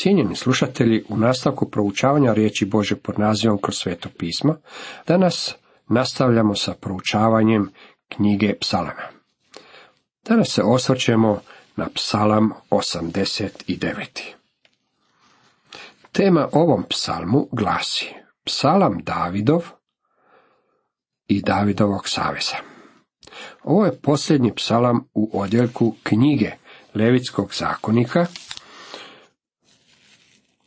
Cijenjeni 0.00 0.36
slušatelji, 0.36 1.04
u 1.08 1.16
nastavku 1.16 1.70
proučavanja 1.70 2.32
riječi 2.32 2.64
Bože 2.66 2.96
pod 2.96 3.18
nazivom 3.18 3.58
kroz 3.62 3.76
sveto 3.76 4.08
pismo, 4.18 4.56
danas 5.06 5.54
nastavljamo 5.88 6.54
sa 6.54 6.74
proučavanjem 6.74 7.70
knjige 8.08 8.54
psalama. 8.60 9.08
Danas 10.28 10.48
se 10.48 10.62
osvrćemo 10.62 11.40
na 11.76 11.88
psalam 11.94 12.50
89. 12.70 14.06
Tema 16.12 16.48
ovom 16.52 16.84
psalmu 16.88 17.48
glasi 17.52 18.06
Psalam 18.44 18.98
Davidov 19.02 19.64
i 21.26 21.42
Davidovog 21.42 22.08
saveza. 22.08 22.56
Ovo 23.62 23.84
je 23.84 24.00
posljednji 24.02 24.54
psalam 24.54 25.08
u 25.14 25.40
odjeljku 25.40 25.94
knjige 26.02 26.50
Levitskog 26.94 27.54
zakonika 27.54 28.26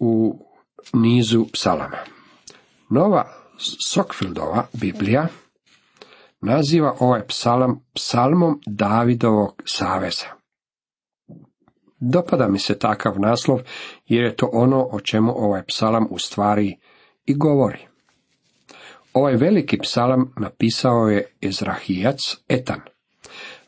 u 0.01 0.45
nizu 0.93 1.45
psalama. 1.53 1.97
Nova 2.89 3.25
Sokfildova 3.87 4.67
Biblija 4.73 5.27
naziva 6.41 6.95
ovaj 6.99 7.27
psalam 7.27 7.79
psalmom 7.93 8.61
Davidovog 8.65 9.61
saveza. 9.65 10.25
Dopada 11.99 12.47
mi 12.47 12.59
se 12.59 12.79
takav 12.79 13.19
naslov 13.19 13.59
jer 14.07 14.23
je 14.23 14.35
to 14.35 14.49
ono 14.53 14.87
o 14.91 14.99
čemu 14.99 15.33
ovaj 15.37 15.63
psalam 15.65 16.07
u 16.09 16.19
stvari 16.19 16.77
i 17.25 17.35
govori. 17.35 17.87
Ovaj 19.13 19.35
veliki 19.35 19.77
psalam 19.77 20.33
napisao 20.37 21.07
je 21.07 21.35
Ezrahijac 21.41 22.19
Etan. 22.47 22.81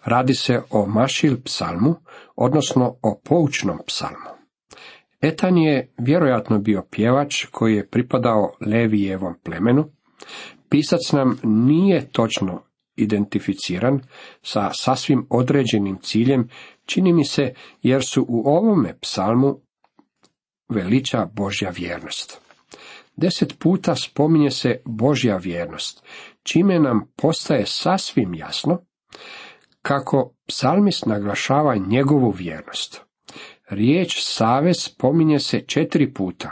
Radi 0.06 0.34
se 0.34 0.62
o 0.70 0.86
Mašil 0.86 1.38
psalmu, 1.46 1.96
odnosno 2.36 2.96
o 3.02 3.20
poučnom 3.24 3.80
psalmu. 3.88 4.33
Etan 5.24 5.58
je 5.58 5.94
vjerojatno 5.98 6.60
bio 6.60 6.84
pjevač 6.92 7.46
koji 7.52 7.76
je 7.76 7.88
pripadao 7.88 8.52
Levijevom 8.66 9.36
plemenu. 9.44 9.90
Pisac 10.70 11.12
nam 11.12 11.40
nije 11.44 12.12
točno 12.12 12.62
identificiran 12.96 14.00
sa 14.42 14.70
sasvim 14.74 15.28
određenim 15.30 15.98
ciljem, 16.02 16.50
čini 16.86 17.14
mi 17.14 17.26
se, 17.26 17.54
jer 17.82 18.04
su 18.04 18.26
u 18.30 18.44
ovome 18.46 18.98
psalmu 19.02 19.60
veliča 20.70 21.26
Božja 21.26 21.70
vjernost. 21.70 22.42
Deset 23.16 23.60
puta 23.60 23.96
spominje 23.96 24.52
se 24.52 24.82
Božja 24.86 25.38
vjernost, 25.38 26.06
čime 26.44 26.80
nam 26.80 27.12
postaje 27.16 27.66
sasvim 27.66 28.34
jasno 28.34 28.86
kako 29.82 30.34
psalmist 30.48 31.06
naglašava 31.06 31.76
njegovu 31.76 32.30
vjernost. 32.32 33.13
Riječ 33.70 34.22
savez 34.22 34.76
spominje 34.80 35.40
se 35.40 35.62
četiri 35.62 36.14
puta, 36.14 36.52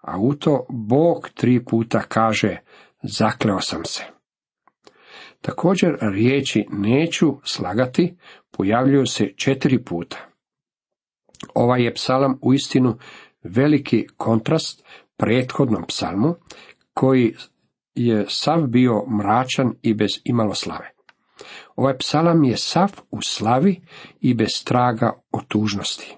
a 0.00 0.18
u 0.18 0.34
to 0.34 0.66
Bog 0.70 1.28
tri 1.34 1.64
puta 1.64 2.02
kaže 2.02 2.56
zakleo 3.02 3.60
sam 3.60 3.84
se. 3.84 4.04
Također 5.40 5.96
riječi 6.00 6.66
neću 6.70 7.36
slagati 7.44 8.16
pojavljuju 8.50 9.06
se 9.06 9.32
četiri 9.36 9.84
puta. 9.84 10.16
Ovaj 11.54 11.84
je 11.84 11.94
psalam 11.94 12.38
uistinu 12.42 12.98
veliki 13.42 14.06
kontrast 14.16 14.84
prethodnom 15.16 15.86
psalmu, 15.86 16.34
koji 16.94 17.34
je 17.94 18.24
sav 18.28 18.66
bio 18.66 19.06
mračan 19.18 19.74
i 19.82 19.94
bez 19.94 20.10
imalo 20.24 20.54
slave. 20.54 20.90
Ovaj 21.76 21.98
psalam 21.98 22.44
je 22.44 22.56
sav 22.56 22.92
u 23.10 23.22
slavi 23.22 23.80
i 24.20 24.34
bez 24.34 24.64
traga 24.64 25.12
o 25.32 25.40
tužnosti. 25.48 26.16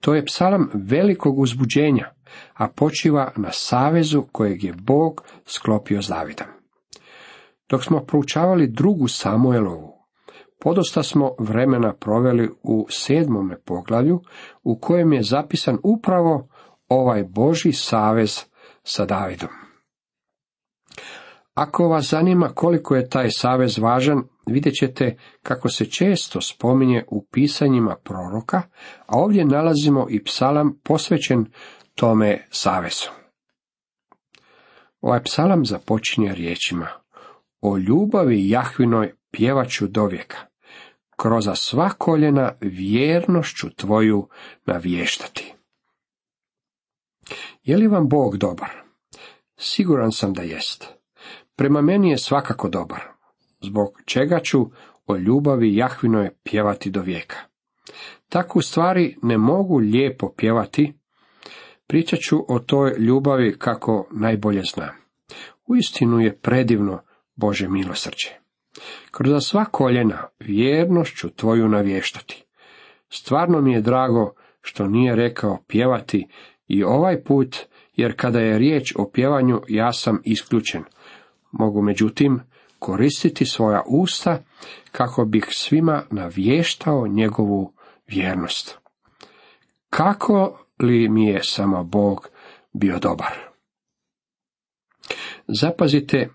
To 0.00 0.14
je 0.14 0.24
psalam 0.24 0.70
velikog 0.74 1.38
uzbuđenja, 1.38 2.10
a 2.54 2.68
počiva 2.68 3.32
na 3.36 3.52
savezu 3.52 4.22
kojeg 4.32 4.64
je 4.64 4.72
Bog 4.72 5.24
sklopio 5.46 6.02
s 6.02 6.08
Davidom. 6.08 6.46
Dok 7.68 7.84
smo 7.84 8.00
proučavali 8.00 8.66
drugu 8.66 9.08
Samuelovu, 9.08 9.92
podosta 10.60 11.02
smo 11.02 11.34
vremena 11.38 11.94
proveli 11.94 12.50
u 12.62 12.86
sedmome 12.90 13.56
poglavlju, 13.64 14.20
u 14.62 14.78
kojem 14.80 15.12
je 15.12 15.22
zapisan 15.22 15.78
upravo 15.82 16.48
ovaj 16.88 17.24
Boži 17.24 17.72
savez 17.72 18.44
sa 18.82 19.04
Davidom. 19.04 19.48
Ako 21.54 21.88
vas 21.88 22.10
zanima 22.10 22.48
koliko 22.48 22.96
je 22.96 23.08
taj 23.08 23.30
savez 23.30 23.78
važan, 23.78 24.22
vidjet 24.50 24.74
ćete 24.74 25.16
kako 25.42 25.68
se 25.68 25.84
često 25.84 26.40
spominje 26.40 27.04
u 27.08 27.26
pisanjima 27.32 27.96
proroka, 28.04 28.62
a 29.06 29.18
ovdje 29.18 29.44
nalazimo 29.44 30.06
i 30.10 30.24
psalam 30.24 30.80
posvećen 30.84 31.46
tome 31.94 32.46
savezu. 32.50 33.08
Ovaj 35.00 35.22
psalam 35.22 35.64
započinje 35.64 36.34
riječima 36.34 36.88
O 37.60 37.78
ljubavi 37.78 38.48
Jahvinoj 38.48 39.12
pjevaću 39.30 39.86
dovijeka, 39.86 40.36
kroz 41.16 41.48
sva 41.54 41.88
koljena 41.88 42.52
vjernošću 42.60 43.70
tvoju 43.76 44.28
navještati. 44.66 45.54
Je 47.62 47.76
li 47.76 47.86
vam 47.86 48.08
Bog 48.08 48.36
dobar? 48.36 48.70
Siguran 49.56 50.12
sam 50.12 50.32
da 50.32 50.42
jest. 50.42 50.88
Prema 51.56 51.80
meni 51.80 52.10
je 52.10 52.18
svakako 52.18 52.68
dobar, 52.68 53.00
zbog 53.60 54.02
čega 54.04 54.40
ću 54.40 54.58
o 55.06 55.16
ljubavi 55.16 55.76
Jahvinoj 55.76 56.30
pjevati 56.44 56.90
do 56.90 57.00
vijeka. 57.00 57.36
Takvu 58.28 58.62
stvari 58.62 59.16
ne 59.22 59.38
mogu 59.38 59.78
lijepo 59.78 60.32
pjevati, 60.36 60.92
pričat 61.86 62.18
ću 62.18 62.36
o 62.48 62.58
toj 62.58 62.94
ljubavi 62.98 63.58
kako 63.58 64.08
najbolje 64.10 64.62
znam. 64.74 64.94
Uistinu 65.66 66.20
je 66.20 66.36
predivno 66.36 67.02
Bože 67.36 67.68
milosrđe. 67.68 68.28
Kroz 69.10 69.46
sva 69.46 69.64
koljena 69.64 70.28
vjernošću 70.38 71.30
tvoju 71.30 71.68
navještati. 71.68 72.44
Stvarno 73.08 73.60
mi 73.60 73.72
je 73.72 73.80
drago 73.80 74.34
što 74.60 74.86
nije 74.86 75.16
rekao 75.16 75.58
pjevati 75.68 76.28
i 76.68 76.84
ovaj 76.84 77.22
put, 77.22 77.56
jer 77.96 78.16
kada 78.16 78.40
je 78.40 78.58
riječ 78.58 78.94
o 78.96 79.10
pjevanju 79.12 79.60
ja 79.68 79.92
sam 79.92 80.20
isključen. 80.24 80.82
Mogu 81.52 81.82
međutim 81.82 82.40
koristiti 82.80 83.46
svoja 83.46 83.82
usta 83.86 84.42
kako 84.92 85.24
bih 85.24 85.46
svima 85.50 86.02
navještao 86.10 87.06
njegovu 87.06 87.72
vjernost. 88.06 88.78
Kako 89.90 90.66
li 90.82 91.08
mi 91.08 91.24
je 91.24 91.40
samo 91.42 91.84
Bog 91.84 92.28
bio 92.72 92.98
dobar? 92.98 93.32
Zapazite 95.48 96.28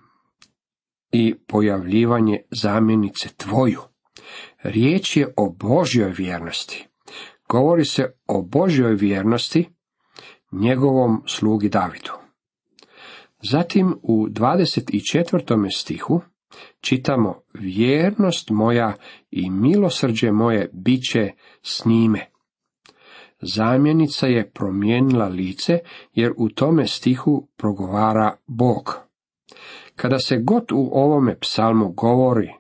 i 1.11 1.35
pojavljivanje 1.47 2.41
zamjenice 2.51 3.29
tvoju. 3.37 3.81
Riječ 4.63 5.17
je 5.17 5.33
o 5.37 5.49
Božjoj 5.49 6.11
vjernosti. 6.17 6.87
Govori 7.49 7.85
se 7.85 8.13
o 8.27 8.41
Božjoj 8.41 8.93
vjernosti 8.93 9.69
njegovom 10.51 11.23
slugi 11.27 11.69
Davidu. 11.69 12.11
Zatim 13.51 13.95
u 14.03 14.27
24. 14.27 15.77
stihu 15.77 16.21
čitamo 16.81 17.41
vjernost 17.53 18.49
moja 18.49 18.93
i 19.31 19.49
milosrđe 19.49 20.31
moje 20.31 20.69
bit 20.73 21.01
će 21.11 21.31
s 21.61 21.85
njime. 21.85 22.25
Zamjenica 23.41 24.27
je 24.27 24.51
promijenila 24.51 25.27
lice 25.27 25.79
jer 26.13 26.31
u 26.37 26.49
tome 26.49 26.87
stihu 26.87 27.47
progovara 27.57 28.37
Bog. 28.47 28.99
Kada 29.95 30.19
se 30.19 30.37
god 30.37 30.71
u 30.71 30.89
ovome 30.93 31.39
psalmu 31.39 31.91
govori 31.91 32.53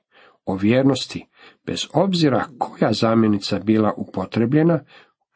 o 0.45 0.55
vjernosti, 0.55 1.25
bez 1.65 1.87
obzira 1.93 2.45
koja 2.57 2.93
zamjenica 2.93 3.59
bila 3.59 3.93
upotrebljena, 3.97 4.79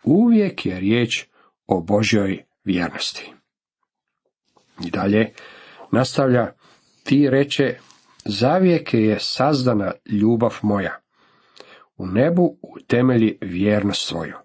uvijek 0.04 0.66
je 0.66 0.80
riječ 0.80 1.26
o 1.68 1.82
Božjoj 1.82 2.44
vjernosti. 2.64 3.34
I 4.86 4.90
dalje 4.90 5.34
nastavlja, 5.92 6.52
ti 7.04 7.30
reče, 7.30 7.78
zavijeke 8.26 8.98
je 8.98 9.20
sazdana 9.20 9.92
ljubav 10.06 10.60
moja. 10.62 11.00
U 11.98 12.06
nebu 12.06 12.58
temelji 12.88 13.38
vjernost 13.42 14.08
svoju. 14.08 14.36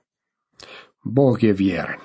Bog 1.05 1.43
je 1.43 1.53
vjeran. 1.53 2.00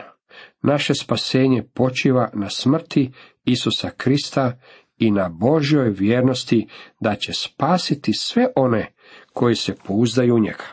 Naše 0.61 0.93
spasenje 0.93 1.63
počiva 1.73 2.29
na 2.33 2.49
smrti 2.49 3.11
Isusa 3.45 3.89
Krista 3.89 4.59
i 4.97 5.11
na 5.11 5.29
Božjoj 5.29 5.89
vjernosti 5.89 6.67
da 6.99 7.15
će 7.15 7.33
spasiti 7.33 8.13
sve 8.13 8.47
one 8.55 8.93
koji 9.33 9.55
se 9.55 9.75
pouzdaju 9.87 10.35
u 10.35 10.39
njega. 10.39 10.63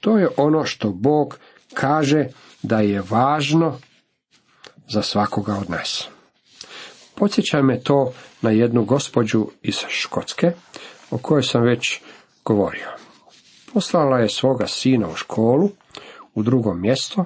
To 0.00 0.18
je 0.18 0.28
ono 0.36 0.64
što 0.64 0.90
Bog 0.90 1.38
kaže 1.74 2.26
da 2.62 2.80
je 2.80 3.02
važno 3.10 3.78
za 4.88 5.02
svakoga 5.02 5.54
od 5.54 5.70
nas. 5.70 6.08
Podsjeća 7.20 7.62
me 7.62 7.80
to 7.80 8.12
na 8.42 8.50
jednu 8.50 8.84
gospođu 8.84 9.46
iz 9.62 9.74
Škotske, 9.88 10.52
o 11.10 11.18
kojoj 11.18 11.42
sam 11.42 11.62
već 11.62 12.00
govorio. 12.44 12.88
Poslala 13.74 14.18
je 14.18 14.28
svoga 14.28 14.66
sina 14.66 15.08
u 15.08 15.14
školu, 15.14 15.70
u 16.34 16.42
drugo 16.42 16.74
mjesto, 16.74 17.24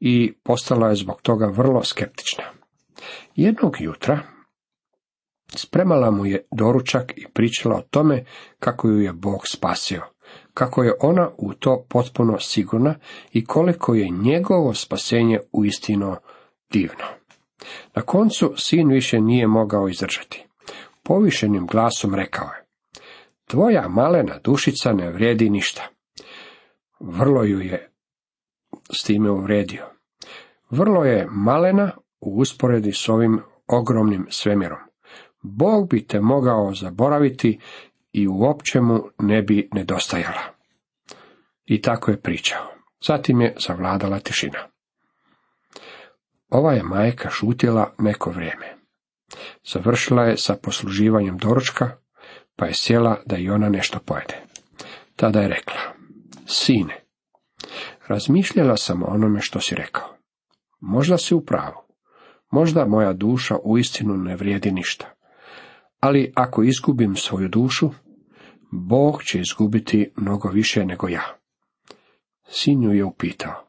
i 0.00 0.32
postala 0.42 0.88
je 0.88 0.96
zbog 0.96 1.22
toga 1.22 1.46
vrlo 1.46 1.84
skeptična. 1.84 2.44
Jednog 3.34 3.76
jutra 3.80 4.20
spremala 5.54 6.10
mu 6.10 6.26
je 6.26 6.46
doručak 6.50 7.12
i 7.16 7.26
pričala 7.34 7.76
o 7.76 7.86
tome 7.90 8.24
kako 8.58 8.88
ju 8.88 9.00
je 9.00 9.12
Bog 9.12 9.40
spasio, 9.48 10.02
kako 10.54 10.82
je 10.82 10.94
ona 11.00 11.30
u 11.38 11.54
to 11.54 11.84
potpuno 11.88 12.38
sigurna 12.38 12.94
i 13.32 13.44
koliko 13.44 13.94
je 13.94 14.08
njegovo 14.08 14.74
spasenje 14.74 15.40
uistinu 15.52 16.16
divno. 16.72 17.21
Na 17.94 18.02
koncu 18.02 18.54
sin 18.56 18.88
više 18.88 19.20
nije 19.20 19.46
mogao 19.46 19.88
izdržati. 19.88 20.46
Povišenim 21.02 21.66
glasom 21.66 22.14
rekao 22.14 22.46
je, 22.46 22.64
tvoja 23.46 23.88
malena 23.88 24.38
dušica 24.44 24.92
ne 24.92 25.10
vrijedi 25.10 25.50
ništa. 25.50 25.82
Vrlo 27.00 27.42
ju 27.42 27.60
je 27.60 27.90
s 28.92 29.02
time 29.02 29.30
uvredio. 29.30 29.84
Vrlo 30.70 31.04
je 31.04 31.26
malena 31.30 31.90
u 32.20 32.40
usporedi 32.40 32.92
s 32.92 33.08
ovim 33.08 33.40
ogromnim 33.66 34.26
svemirom. 34.30 34.78
Bog 35.42 35.88
bi 35.88 36.06
te 36.06 36.20
mogao 36.20 36.74
zaboraviti 36.74 37.58
i 38.12 38.28
uopće 38.28 38.80
mu 38.80 39.02
ne 39.18 39.42
bi 39.42 39.68
nedostajala. 39.74 40.42
I 41.64 41.82
tako 41.82 42.10
je 42.10 42.20
pričao. 42.20 42.66
Zatim 43.06 43.40
je 43.40 43.54
zavladala 43.58 44.18
tišina. 44.18 44.71
Ova 46.52 46.72
je 46.72 46.82
majka 46.82 47.30
šutjela 47.30 47.94
neko 47.98 48.30
vrijeme. 48.30 48.76
Završila 49.72 50.24
je 50.24 50.36
sa 50.36 50.56
posluživanjem 50.62 51.38
doručka, 51.38 51.90
pa 52.56 52.66
je 52.66 52.74
sjela 52.74 53.22
da 53.26 53.36
i 53.36 53.50
ona 53.50 53.68
nešto 53.68 53.98
pojede. 53.98 54.36
Tada 55.16 55.40
je 55.40 55.48
rekla, 55.48 55.80
sine, 56.46 57.04
razmišljala 58.06 58.76
sam 58.76 59.02
o 59.02 59.06
onome 59.06 59.40
što 59.40 59.60
si 59.60 59.74
rekao. 59.74 60.08
Možda 60.80 61.18
si 61.18 61.34
u 61.34 61.44
pravu. 61.44 61.82
Možda 62.50 62.84
moja 62.84 63.12
duša 63.12 63.56
uistinu 63.64 64.16
ne 64.16 64.36
vrijedi 64.36 64.72
ništa. 64.72 65.14
Ali 66.00 66.32
ako 66.34 66.62
izgubim 66.62 67.16
svoju 67.16 67.48
dušu, 67.48 67.90
Bog 68.70 69.22
će 69.22 69.40
izgubiti 69.40 70.12
mnogo 70.16 70.48
više 70.48 70.84
nego 70.84 71.08
ja. 71.08 71.36
Sinju 72.48 72.92
je 72.92 73.04
upitao, 73.04 73.68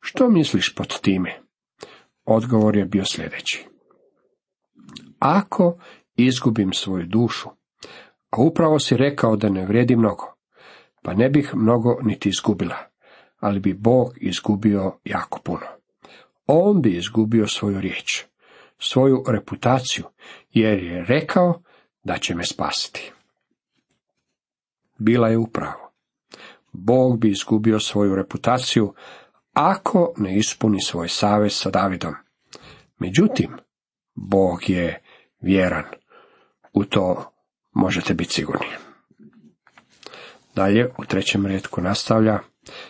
što 0.00 0.28
misliš 0.28 0.74
pod 0.74 1.00
time? 1.00 1.47
Odgovor 2.30 2.76
je 2.76 2.84
bio 2.84 3.04
sljedeći. 3.04 3.66
Ako 5.18 5.78
izgubim 6.16 6.72
svoju 6.72 7.06
dušu, 7.06 7.48
a 8.30 8.36
upravo 8.42 8.78
si 8.78 8.96
rekao 8.96 9.36
da 9.36 9.48
ne 9.48 9.66
vrijedi 9.66 9.96
mnogo, 9.96 10.34
pa 11.02 11.14
ne 11.14 11.28
bih 11.28 11.50
mnogo 11.54 11.98
niti 12.02 12.28
izgubila, 12.28 12.76
ali 13.40 13.60
bi 13.60 13.74
Bog 13.74 14.12
izgubio 14.16 14.98
jako 15.04 15.40
puno. 15.44 15.66
On 16.46 16.82
bi 16.82 16.96
izgubio 16.96 17.46
svoju 17.46 17.80
riječ, 17.80 18.24
svoju 18.78 19.24
reputaciju, 19.28 20.04
jer 20.50 20.82
je 20.82 21.04
rekao 21.04 21.62
da 22.04 22.18
će 22.18 22.34
me 22.34 22.44
spasiti. 22.44 23.12
Bila 24.98 25.28
je 25.28 25.38
upravo. 25.38 25.92
Bog 26.72 27.20
bi 27.20 27.30
izgubio 27.30 27.80
svoju 27.80 28.14
reputaciju 28.14 28.94
ako 29.58 30.12
ne 30.16 30.38
ispuni 30.38 30.80
svoj 30.80 31.08
savez 31.08 31.52
sa 31.52 31.70
Davidom. 31.70 32.14
Međutim, 32.98 33.56
Bog 34.14 34.70
je 34.70 35.02
vjeran. 35.40 35.84
U 36.72 36.84
to 36.84 37.32
možete 37.72 38.14
biti 38.14 38.32
sigurni. 38.32 38.66
Dalje 40.54 40.90
u 40.98 41.04
trećem 41.04 41.46
redku 41.46 41.80
nastavlja 41.80 42.38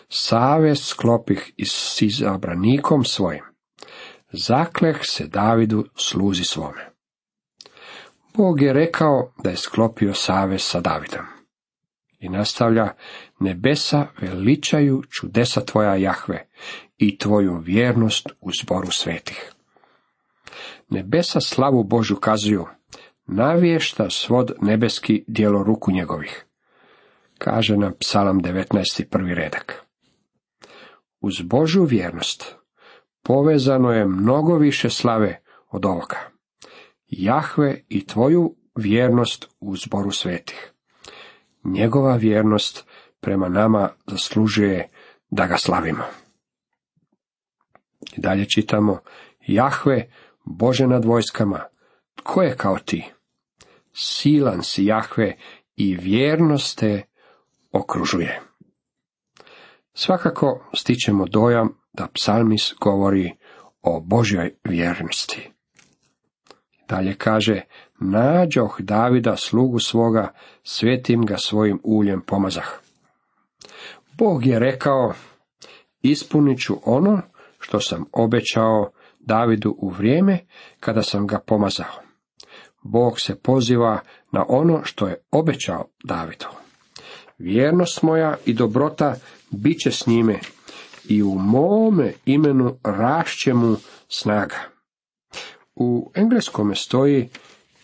Savez 0.08 0.84
sklopih 0.84 1.52
i 1.56 1.64
s 1.64 2.02
izabranikom 2.02 3.04
svojim. 3.04 3.44
Zakleh 4.32 4.96
se 5.02 5.26
Davidu 5.26 5.84
sluzi 5.96 6.44
svome. 6.44 6.90
Bog 8.34 8.62
je 8.62 8.72
rekao 8.72 9.32
da 9.44 9.50
je 9.50 9.56
sklopio 9.56 10.14
savez 10.14 10.62
sa 10.62 10.80
Davidom. 10.80 11.37
I 12.18 12.28
nastavlja, 12.28 12.88
nebesa 13.40 14.06
veličaju 14.20 15.02
čudesa 15.10 15.60
tvoja 15.60 15.96
Jahve 15.96 16.46
i 16.98 17.18
tvoju 17.18 17.56
vjernost 17.56 18.28
u 18.40 18.50
zboru 18.62 18.90
svetih. 18.90 19.52
Nebesa 20.88 21.40
slavu 21.40 21.84
Božu 21.84 22.16
kazuju, 22.16 22.66
navješta 23.26 24.10
svod 24.10 24.52
nebeski 24.60 25.24
dijelo 25.26 25.62
ruku 25.62 25.90
njegovih. 25.90 26.44
Kaže 27.38 27.76
nam 27.76 27.92
psalam 28.00 28.40
19. 28.40 29.04
prvi 29.10 29.34
redak. 29.34 29.84
Uz 31.20 31.42
Božu 31.42 31.84
vjernost 31.84 32.56
povezano 33.22 33.92
je 33.92 34.06
mnogo 34.06 34.56
više 34.56 34.90
slave 34.90 35.42
od 35.70 35.84
ovoga. 35.84 36.16
Jahve 37.06 37.84
i 37.88 38.06
tvoju 38.06 38.56
vjernost 38.76 39.48
u 39.60 39.76
zboru 39.76 40.10
svetih. 40.10 40.72
Njegova 41.72 42.16
vjernost 42.16 42.86
prema 43.20 43.48
nama 43.48 43.88
zaslužuje 44.06 44.88
da 45.30 45.46
ga 45.46 45.56
slavimo. 45.56 46.04
I 48.16 48.20
dalje 48.20 48.48
čitamo, 48.48 48.98
Jahve, 49.46 50.10
Bože 50.44 50.86
nad 50.86 51.04
vojskama, 51.04 51.64
tko 52.14 52.42
je 52.42 52.56
kao 52.56 52.78
ti? 52.78 53.04
Silan 53.92 54.62
si 54.62 54.84
Jahve 54.84 55.36
i 55.76 55.96
vjernost 55.96 56.78
te 56.78 57.02
okružuje. 57.72 58.40
Svakako 59.94 60.70
stičemo 60.74 61.26
dojam 61.26 61.68
da 61.92 62.08
psalmis 62.14 62.74
govori 62.80 63.32
o 63.82 64.00
Božjoj 64.00 64.54
vjernosti. 64.64 65.50
Dalje 66.88 67.14
kaže, 67.14 67.60
nađoh 68.00 68.80
Davida 68.80 69.36
slugu 69.36 69.78
svoga, 69.78 70.32
svetim 70.62 71.26
ga 71.26 71.36
svojim 71.36 71.80
uljem 71.84 72.20
pomazah. 72.20 72.68
Bog 74.18 74.46
je 74.46 74.58
rekao, 74.58 75.12
ispunit 76.02 76.58
ću 76.60 76.76
ono 76.84 77.20
što 77.58 77.80
sam 77.80 78.04
obećao 78.12 78.90
Davidu 79.20 79.74
u 79.78 79.88
vrijeme 79.88 80.38
kada 80.80 81.02
sam 81.02 81.26
ga 81.26 81.38
pomazao. 81.46 82.02
Bog 82.82 83.20
se 83.20 83.34
poziva 83.42 84.00
na 84.32 84.44
ono 84.48 84.84
što 84.84 85.08
je 85.08 85.16
obećao 85.30 85.84
Davidu. 86.04 86.46
Vjernost 87.38 88.02
moja 88.02 88.36
i 88.46 88.54
dobrota 88.54 89.14
bit 89.50 89.78
će 89.78 89.90
s 89.90 90.06
njime 90.06 90.38
i 91.08 91.22
u 91.22 91.34
mome 91.34 92.12
imenu 92.26 92.76
rašće 92.84 93.54
mu 93.54 93.76
snaga. 94.08 94.56
U 95.74 96.10
engleskome 96.14 96.74
stoji 96.74 97.28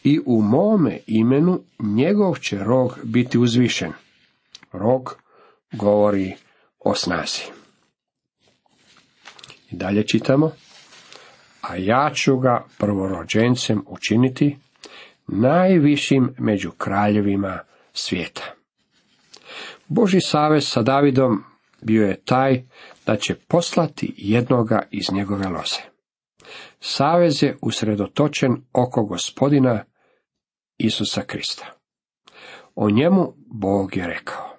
i 0.04 0.20
u 0.26 0.42
mome 0.42 0.98
imenu 1.06 1.60
njegov 1.78 2.38
će 2.38 2.58
rog 2.58 2.98
biti 3.04 3.38
uzvišen. 3.38 3.92
Rog 4.72 5.16
govori 5.72 6.34
o 6.78 6.94
snazi. 6.94 7.42
I 9.70 9.76
dalje 9.76 10.06
čitamo. 10.06 10.50
A 11.60 11.76
ja 11.76 12.10
ću 12.14 12.38
ga 12.38 12.64
prvorođencem 12.78 13.84
učiniti 13.86 14.56
najvišim 15.26 16.34
među 16.38 16.70
kraljevima 16.70 17.58
svijeta. 17.92 18.54
Boži 19.88 20.20
savez 20.20 20.68
sa 20.68 20.82
Davidom 20.82 21.44
bio 21.82 22.06
je 22.06 22.20
taj 22.24 22.62
da 23.06 23.16
će 23.16 23.34
poslati 23.34 24.14
jednoga 24.16 24.82
iz 24.90 25.04
njegove 25.12 25.48
loze. 25.48 25.80
Savez 26.80 27.42
je 27.42 27.56
usredotočen 27.62 28.56
oko 28.72 29.04
gospodina 29.04 29.84
Isusa 30.78 31.22
Krista. 31.22 31.66
O 32.74 32.90
njemu 32.90 33.34
Bog 33.36 33.96
je 33.96 34.06
rekao, 34.06 34.56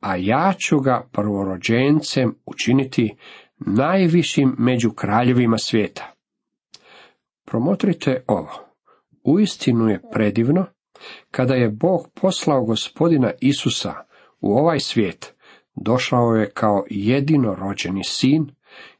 a 0.00 0.16
ja 0.16 0.52
ću 0.58 0.80
ga 0.80 1.08
prvorođencem 1.12 2.34
učiniti 2.46 3.16
najvišim 3.56 4.54
među 4.58 4.90
kraljevima 4.90 5.58
svijeta. 5.58 6.14
Promotrite 7.46 8.24
ovo. 8.26 8.70
Uistinu 9.24 9.88
je 9.88 10.02
predivno 10.12 10.66
kada 11.30 11.54
je 11.54 11.70
Bog 11.70 12.08
poslao 12.14 12.64
gospodina 12.64 13.30
Isusa 13.40 13.94
u 14.40 14.52
ovaj 14.52 14.80
svijet, 14.80 15.34
došao 15.74 16.34
je 16.34 16.50
kao 16.50 16.84
jedino 16.90 17.54
rođeni 17.54 18.04
sin 18.04 18.50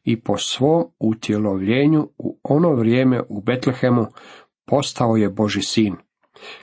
i 0.05 0.21
po 0.21 0.37
svom 0.37 0.85
utjelovljenju 0.99 2.09
u 2.19 2.39
ono 2.43 2.75
vrijeme 2.75 3.23
u 3.29 3.41
Betlehemu 3.41 4.07
postao 4.67 5.17
je 5.17 5.31
Boži 5.31 5.62
sin. 5.62 5.97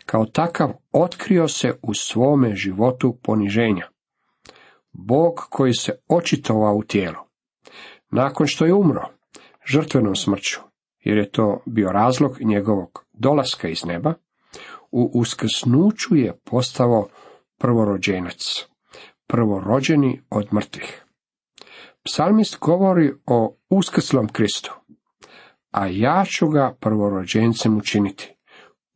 Kao 0.05 0.25
takav 0.25 0.73
otkrio 0.91 1.47
se 1.47 1.79
u 1.81 1.93
svome 1.93 2.55
životu 2.55 3.17
poniženja. 3.23 3.87
Bog 4.91 5.33
koji 5.49 5.73
se 5.73 5.91
očitovao 6.07 6.75
u 6.75 6.83
tijelu. 6.83 7.17
Nakon 8.11 8.47
što 8.47 8.65
je 8.65 8.73
umro, 8.73 9.01
žrtvenom 9.65 10.15
smrću, 10.15 10.59
jer 10.99 11.17
je 11.17 11.31
to 11.31 11.63
bio 11.65 11.89
razlog 11.89 12.37
njegovog 12.41 13.05
dolaska 13.13 13.67
iz 13.67 13.85
neba, 13.85 14.13
u 14.91 15.11
uskrsnuću 15.13 16.15
je 16.15 16.39
postao 16.43 17.07
prvorođenac, 17.57 18.67
prvorođeni 19.27 20.21
od 20.29 20.53
mrtvih. 20.53 21.05
Psalmist 22.03 22.59
govori 22.59 23.13
o 23.25 23.57
uskrslom 23.69 24.27
Kristu, 24.27 24.73
a 25.71 25.87
ja 25.87 26.23
ću 26.25 26.47
ga 26.47 26.75
prvorođencem 26.79 27.77
učiniti. 27.77 28.36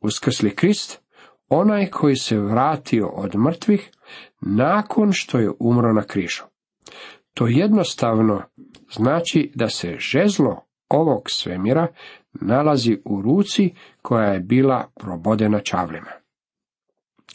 Uskrsli 0.02 0.54
Krist, 0.54 1.02
onaj 1.48 1.90
koji 1.90 2.16
se 2.16 2.38
vratio 2.38 3.08
od 3.08 3.34
mrtvih 3.36 3.90
nakon 4.40 5.12
što 5.12 5.38
je 5.38 5.50
umro 5.58 5.92
na 5.92 6.02
križu. 6.02 6.42
To 7.34 7.46
jednostavno 7.46 8.42
znači 8.90 9.52
da 9.54 9.68
se 9.68 9.96
žezlo 9.98 10.64
ovog 10.88 11.30
svemira 11.30 11.86
nalazi 12.32 12.98
u 13.04 13.22
ruci 13.22 13.74
koja 14.02 14.32
je 14.32 14.40
bila 14.40 14.90
probodena 14.94 15.60
čavlima. 15.60 16.10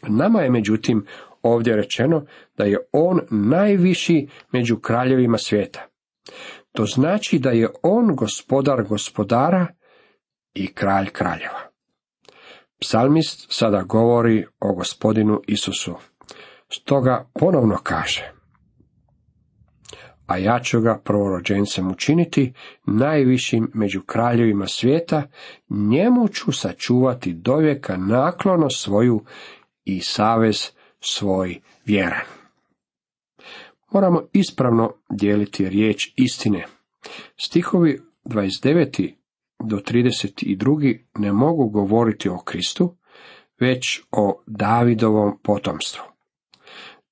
Nama 0.08 0.42
je 0.42 0.50
međutim 0.50 1.06
ovdje 1.42 1.76
rečeno 1.76 2.26
da 2.58 2.64
je 2.64 2.78
on 2.92 3.20
najviši 3.30 4.28
među 4.52 4.80
kraljevima 4.80 5.38
svijeta. 5.38 5.88
To 6.72 6.86
znači 6.86 7.40
da 7.40 7.50
je 7.50 7.70
on 7.84 8.16
gospodar 8.16 8.84
gospodara 8.84 9.68
i 10.54 10.74
kralj 10.74 11.10
kraljeva. 11.10 11.60
Psalmist 12.80 13.48
sada 13.50 13.84
govori 13.84 14.46
o 14.60 14.74
gospodinu 14.74 15.42
Isusu. 15.48 15.96
Stoga 16.70 17.30
ponovno 17.34 17.78
kaže 17.84 18.38
a 20.28 20.38
ja 20.38 20.60
ću 20.60 20.82
ga 20.82 21.02
prvorođencem 21.04 21.92
učiniti, 21.92 22.54
najvišim 22.86 23.72
među 23.74 24.02
kraljevima 24.02 24.68
svijeta, 24.68 25.24
njemu 25.70 26.28
ću 26.28 26.52
sačuvati 26.52 27.34
dovijeka 27.34 27.98
naklono 27.98 28.70
svoju 28.70 29.24
i 29.86 30.00
savez 30.00 30.72
svoj 31.00 31.60
vjeran. 31.86 32.26
Moramo 33.92 34.24
ispravno 34.34 34.94
dijeliti 35.10 35.70
riječ 35.70 36.14
istine. 36.16 36.66
Stihovi 37.38 38.02
29. 38.26 39.14
do 39.64 39.78
32. 39.78 41.00
ne 41.16 41.32
mogu 41.34 41.70
govoriti 41.70 42.30
o 42.30 42.38
Kristu, 42.38 42.96
već 43.60 44.02
o 44.12 44.44
Davidovom 44.48 45.40
potomstvu. 45.44 46.04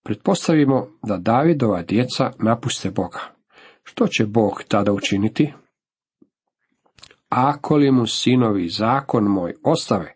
Pretpostavimo 0.04 0.88
da 1.04 1.18
Davidova 1.18 1.82
djeca 1.82 2.32
napuste 2.40 2.92
Boga. 2.92 3.20
Što 3.84 4.08
će 4.08 4.26
Bog 4.26 4.64
tada 4.68 4.94
učiniti? 4.94 5.54
Ako 7.30 7.76
li 7.76 7.92
mu 7.92 8.08
sinovi 8.08 8.70
zakon 8.70 9.24
moj 9.24 9.54
ostave 9.64 10.16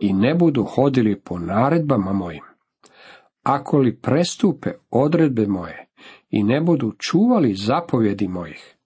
i 0.00 0.12
ne 0.12 0.34
budu 0.34 0.64
hodili 0.64 1.20
po 1.20 1.38
naredbama 1.38 2.12
mojim, 2.12 2.44
ako 3.42 3.78
li 3.78 3.96
prestupe 3.96 4.70
odredbe 4.90 5.46
moje 5.46 5.86
i 6.30 6.42
ne 6.42 6.60
budu 6.60 6.92
čuvali 6.98 7.54
zapovjedi 7.54 8.28
mojih, 8.28 8.76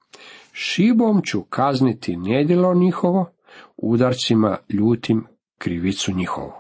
šibom 0.57 1.23
ću 1.23 1.43
kazniti 1.43 2.17
njedilo 2.17 2.75
njihovo, 2.75 3.31
udarcima 3.77 4.59
ljutim 4.69 5.27
krivicu 5.59 6.13
njihovu. 6.13 6.53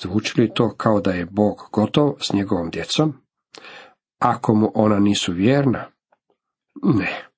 Zvuči 0.00 0.40
li 0.40 0.54
to 0.54 0.74
kao 0.76 1.00
da 1.00 1.10
je 1.10 1.26
Bog 1.26 1.68
gotov 1.72 2.14
s 2.20 2.32
njegovom 2.32 2.70
djecom? 2.70 3.14
Ako 4.18 4.54
mu 4.54 4.72
ona 4.74 4.98
nisu 4.98 5.32
vjerna? 5.32 5.90
Ne. 6.82 7.28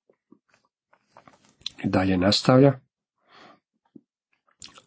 Dalje 1.84 2.16
nastavlja. 2.16 2.80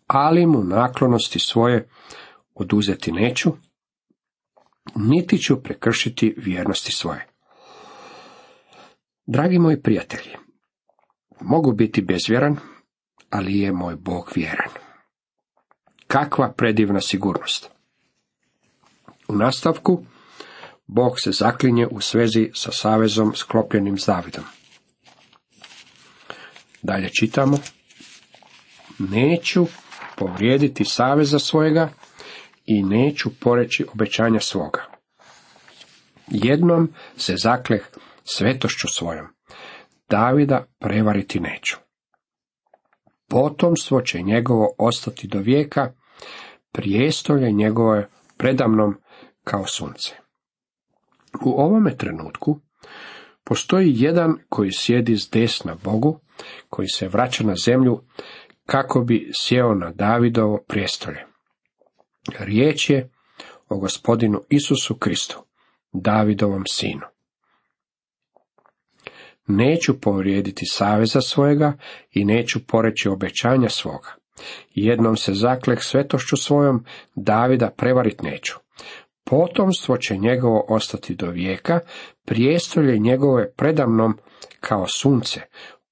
Ali 0.08 0.46
mu 0.46 0.64
naklonosti 0.64 1.40
svoje 1.40 1.90
oduzeti 2.54 3.12
neću, 3.12 3.52
niti 4.96 5.38
ću 5.38 5.64
prekršiti 5.64 6.36
vjernosti 6.38 6.92
svoje. 6.92 7.37
Dragi 9.30 9.60
moji 9.60 9.82
prijatelji, 9.82 10.36
mogu 11.42 11.72
biti 11.72 12.02
bezvjeran, 12.02 12.58
ali 13.30 13.60
je 13.60 13.72
moj 13.72 13.96
Bog 13.96 14.32
vjeran. 14.36 14.70
Kakva 16.08 16.54
predivna 16.58 17.02
sigurnost. 17.02 17.70
U 19.28 19.36
nastavku, 19.36 20.04
Bog 20.86 21.20
se 21.20 21.32
zaklinje 21.32 21.88
u 21.88 22.02
svezi 22.02 22.50
sa 22.54 22.72
savezom 22.72 23.36
sklopljenim 23.36 23.98
s 23.98 24.06
Davidom. 24.06 24.44
Dalje 26.82 27.10
čitamo. 27.10 27.58
Neću 29.00 29.66
povrijediti 30.18 30.86
saveza 30.86 31.40
svojega 31.40 31.90
i 32.66 32.84
neću 32.84 33.30
poreći 33.40 33.86
obećanja 33.94 34.40
svoga. 34.40 34.86
Jednom 36.28 36.94
se 37.18 37.36
zakleh 37.38 37.82
svetošću 38.28 38.88
svojom. 38.88 39.28
Davida 40.10 40.66
prevariti 40.80 41.40
neću. 41.40 41.76
Potomstvo 43.30 44.02
će 44.02 44.22
njegovo 44.22 44.76
ostati 44.78 45.28
do 45.28 45.40
vijeka, 45.40 45.94
prijestolje 46.72 47.52
njegovo 47.52 48.04
predamnom 48.38 48.96
kao 49.44 49.66
sunce. 49.66 50.16
U 51.46 51.62
ovome 51.62 51.98
trenutku 51.98 52.60
postoji 53.44 53.94
jedan 53.96 54.38
koji 54.50 54.72
sjedi 54.72 55.18
s 55.18 55.30
desna 55.30 55.76
Bogu, 55.84 56.20
koji 56.70 56.88
se 56.88 57.08
vraća 57.08 57.44
na 57.44 57.56
zemlju 57.56 58.02
kako 58.66 59.02
bi 59.02 59.32
sjeo 59.36 59.74
na 59.74 59.92
Davidovo 59.92 60.64
prijestolje. 60.68 61.26
Riječ 62.40 62.90
je 62.90 63.10
o 63.70 63.78
gospodinu 63.78 64.42
Isusu 64.50 64.96
Kristu, 64.96 65.44
Davidovom 65.94 66.64
sinu. 66.70 67.17
Neću 69.48 70.02
povrijediti 70.02 70.66
saveza 70.66 71.22
svojega 71.22 71.74
i 72.12 72.26
neću 72.26 72.68
poreći 72.68 73.10
obećanja 73.10 73.70
svoga. 73.70 74.16
Jednom 74.76 75.18
se 75.18 75.34
zakleh 75.34 75.80
svetošću 75.82 76.38
svojom, 76.38 76.86
Davida 77.16 77.70
prevarit 77.78 78.22
neću. 78.22 78.54
Potomstvo 79.24 79.98
će 79.98 80.18
njegovo 80.18 80.66
ostati 80.70 81.16
do 81.16 81.30
vijeka, 81.30 81.80
prijestolje 82.26 82.98
njegove 82.98 83.54
predamnom 83.54 84.18
kao 84.60 84.88
sunce, 84.88 85.42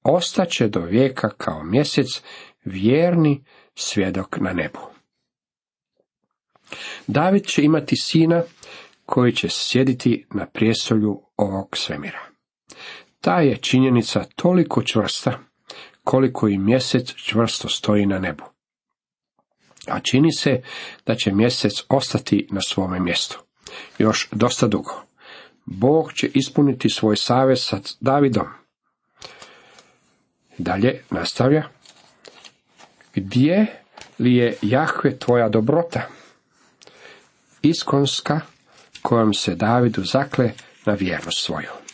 ostaće 0.03 0.67
do 0.67 0.79
vijeka 0.79 1.29
kao 1.29 1.63
mjesec, 1.63 2.21
vjerni 2.65 3.43
svjedok 3.75 4.37
na 4.39 4.53
nebu. 4.53 4.79
David 7.07 7.45
će 7.45 7.63
imati 7.63 7.95
sina 7.95 8.43
koji 9.05 9.31
će 9.31 9.47
sjediti 9.49 10.25
na 10.33 10.45
prijestolju 10.45 11.21
ovog 11.37 11.77
svemira. 11.77 12.34
Ta 13.25 13.39
je 13.39 13.57
činjenica 13.57 14.23
toliko 14.35 14.83
čvrsta, 14.83 15.39
koliko 16.03 16.47
i 16.47 16.57
mjesec 16.57 17.13
čvrsto 17.15 17.69
stoji 17.69 18.05
na 18.05 18.19
nebu. 18.19 18.43
A 19.87 19.99
čini 19.99 20.33
se 20.33 20.61
da 21.05 21.15
će 21.15 21.31
mjesec 21.31 21.83
ostati 21.89 22.47
na 22.51 22.61
svome 22.61 22.99
mjestu. 22.99 23.39
Još 23.97 24.29
dosta 24.31 24.67
dugo. 24.67 25.01
Bog 25.65 26.13
će 26.13 26.27
ispuniti 26.33 26.89
svoj 26.89 27.15
savez 27.15 27.65
sa 27.65 27.79
Davidom. 27.99 28.47
Dalje 30.57 31.03
nastavlja. 31.09 31.63
Gdje 33.15 33.81
li 34.19 34.35
je 34.35 34.57
Jahve 34.61 35.19
tvoja 35.19 35.49
dobrota? 35.49 36.01
Iskonska 37.61 38.41
kojom 39.01 39.33
se 39.33 39.55
Davidu 39.55 40.03
zakle 40.03 40.51
na 40.85 40.93
vjernost 40.93 41.45
svoju. 41.45 41.84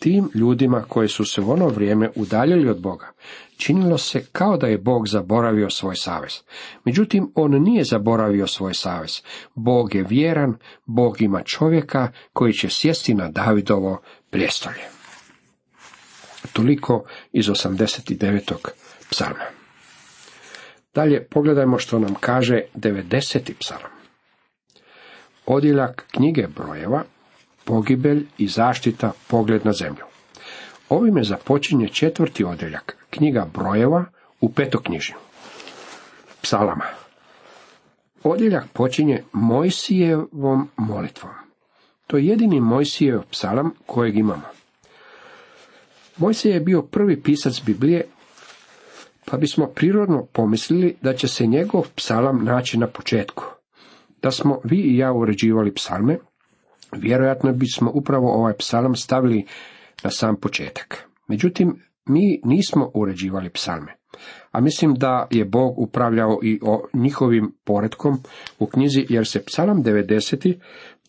Tim 0.00 0.30
ljudima 0.34 0.84
koji 0.88 1.08
su 1.08 1.24
se 1.24 1.40
u 1.40 1.50
ono 1.50 1.68
vrijeme 1.68 2.10
udaljili 2.14 2.68
od 2.68 2.80
Boga, 2.80 3.12
činilo 3.56 3.98
se 3.98 4.24
kao 4.32 4.56
da 4.56 4.66
je 4.66 4.78
Bog 4.78 5.08
zaboravio 5.08 5.70
svoj 5.70 5.96
savez. 5.96 6.40
Međutim, 6.84 7.32
on 7.34 7.62
nije 7.62 7.84
zaboravio 7.84 8.46
svoj 8.46 8.74
savez. 8.74 9.22
Bog 9.54 9.94
je 9.94 10.04
vjeran, 10.08 10.56
Bog 10.86 11.22
ima 11.22 11.42
čovjeka 11.42 12.12
koji 12.32 12.52
će 12.52 12.68
sjesti 12.68 13.14
na 13.14 13.28
Davidovo 13.28 14.00
prijestolje. 14.30 14.84
Toliko 16.52 17.04
iz 17.32 17.46
89. 17.46 18.54
psalma. 19.10 19.44
Dalje 20.94 21.26
pogledajmo 21.26 21.78
što 21.78 21.98
nam 21.98 22.14
kaže 22.14 22.60
90. 22.74 23.52
psalam. 23.58 23.90
Odjeljak 25.46 26.06
knjige 26.10 26.46
brojeva 26.46 27.04
pogibelj 27.70 28.26
i 28.38 28.48
zaštita 28.48 29.12
pogled 29.28 29.66
na 29.66 29.72
zemlju. 29.72 30.04
Ovime 30.88 31.24
započinje 31.24 31.88
četvrti 31.88 32.44
odjeljak, 32.44 32.96
knjiga 33.10 33.46
brojeva 33.54 34.04
u 34.40 34.52
petoknjižju. 34.52 35.14
Psalama. 36.42 36.84
Odjeljak 38.22 38.64
počinje 38.72 39.22
Mojsijevom 39.32 40.68
molitvom. 40.76 41.32
To 42.06 42.16
je 42.16 42.26
jedini 42.26 42.60
Mojsijev 42.60 43.20
psalam 43.30 43.74
kojeg 43.86 44.16
imamo. 44.16 44.48
Mojsije 46.16 46.54
je 46.54 46.60
bio 46.60 46.82
prvi 46.82 47.22
pisac 47.22 47.62
Biblije, 47.66 48.04
pa 49.24 49.36
bismo 49.36 49.66
prirodno 49.66 50.26
pomislili 50.32 50.96
da 51.02 51.14
će 51.14 51.28
se 51.28 51.46
njegov 51.46 51.82
psalam 51.94 52.44
naći 52.44 52.78
na 52.78 52.86
početku. 52.86 53.44
Da 54.22 54.30
smo 54.30 54.60
vi 54.64 54.76
i 54.76 54.96
ja 54.96 55.12
uređivali 55.12 55.74
psalme, 55.74 56.18
Vjerojatno 56.96 57.52
bismo 57.52 57.90
upravo 57.94 58.32
ovaj 58.32 58.54
psalam 58.58 58.96
stavili 58.96 59.46
na 60.04 60.10
sam 60.10 60.36
početak. 60.36 61.08
Međutim, 61.28 61.82
mi 62.06 62.40
nismo 62.44 62.90
uređivali 62.94 63.50
psalme. 63.50 63.96
A 64.50 64.60
mislim 64.60 64.94
da 64.94 65.26
je 65.30 65.44
Bog 65.44 65.78
upravljao 65.78 66.38
i 66.42 66.60
o 66.62 66.88
njihovim 66.94 67.52
poredkom 67.64 68.18
u 68.58 68.66
knjizi, 68.66 69.06
jer 69.08 69.26
se 69.26 69.44
psalam 69.44 69.82
90. 69.84 70.58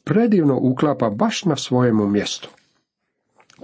predivno 0.03 0.59
uklapa 0.61 1.09
baš 1.09 1.45
na 1.45 1.55
svojemu 1.55 2.07
mjestu. 2.07 2.50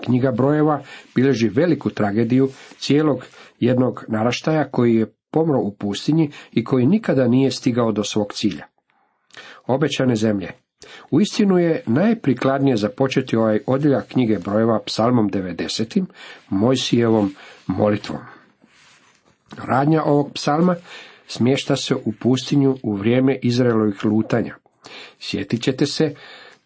Knjiga 0.05 0.31
brojeva 0.31 0.83
bilježi 1.15 1.49
veliku 1.49 1.89
tragediju 1.89 2.49
cijelog 2.77 3.25
jednog 3.59 4.05
naraštaja 4.07 4.71
koji 4.71 4.95
je 4.95 5.13
pomro 5.31 5.59
u 5.59 5.75
pustinji 5.75 6.31
i 6.51 6.63
koji 6.63 6.85
nikada 6.85 7.27
nije 7.27 7.51
stigao 7.51 7.91
do 7.91 8.03
svog 8.03 8.33
cilja. 8.33 8.65
Obećane 9.67 10.15
zemlje. 10.15 10.51
Uistinu 11.11 11.57
je 11.57 11.83
najprikladnije 11.85 12.77
započeti 12.77 13.35
ovaj 13.35 13.59
odjeljak 13.65 14.07
knjige 14.07 14.39
brojeva 14.39 14.79
psalmom 14.85 15.29
90. 15.29 16.05
Mojsijevom 16.49 17.35
molitvom. 17.67 18.19
Radnja 19.57 20.03
ovog 20.03 20.31
psalma 20.33 20.75
smješta 21.27 21.75
se 21.75 21.95
u 21.95 22.13
pustinju 22.19 22.77
u 22.83 22.93
vrijeme 22.93 23.39
Izraelovih 23.41 24.05
lutanja. 24.05 24.55
Sjetit 25.19 25.61
ćete 25.61 25.85
se 25.85 26.15